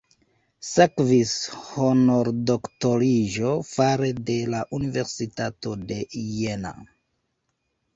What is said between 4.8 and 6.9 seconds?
Universitato de Jena.